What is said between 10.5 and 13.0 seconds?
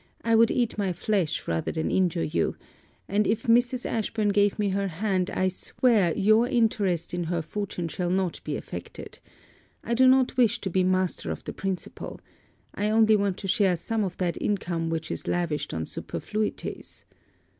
to be master of the principal. I